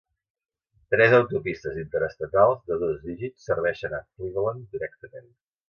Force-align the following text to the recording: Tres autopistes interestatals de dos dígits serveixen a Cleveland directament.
Tres 0.95 1.13
autopistes 1.17 1.77
interestatals 1.83 2.65
de 2.71 2.79
dos 2.85 2.97
dígits 3.05 3.47
serveixen 3.51 3.97
a 3.99 4.03
Cleveland 4.09 4.69
directament. 4.79 5.33